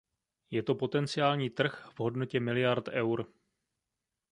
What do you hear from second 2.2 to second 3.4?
miliard eur.